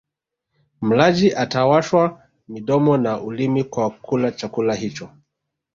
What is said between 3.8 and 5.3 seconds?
kula chakula hicho